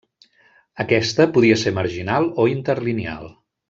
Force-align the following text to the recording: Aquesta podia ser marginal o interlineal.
Aquesta 0.85 1.29
podia 1.37 1.59
ser 1.67 1.77
marginal 1.79 2.29
o 2.47 2.51
interlineal. 2.57 3.35